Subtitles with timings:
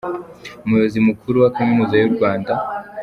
[0.63, 2.51] Umuyobozi mukuru wa Kaminuza y’u Rwanda.